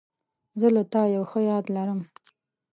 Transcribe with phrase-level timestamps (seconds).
[0.59, 1.99] زه له تا یو ښه یاد لرم.